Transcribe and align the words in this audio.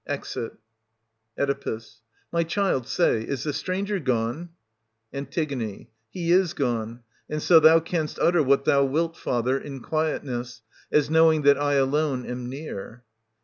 \Exit 0.07 0.53
Oe. 1.37 1.79
My 2.31 2.41
child, 2.43 2.87
say, 2.87 3.21
is 3.21 3.43
the 3.43 3.53
stranger 3.53 3.99
gone 3.99 4.49
1 5.11 5.27
An. 5.37 5.85
He 6.09 6.31
is 6.31 6.53
gone, 6.55 7.01
and 7.29 7.39
so 7.39 7.59
thou 7.59 7.79
canst 7.79 8.17
utter 8.17 8.41
what 8.41 8.65
thou 8.65 8.83
wilt, 8.83 9.15
father, 9.15 9.59
in 9.59 9.79
quietness, 9.83 10.63
as 10.91 11.11
knowing 11.11 11.43
that 11.43 11.59
I 11.61 11.73
alone 11.75 12.25
am 12.25 12.49
near. 12.49 13.03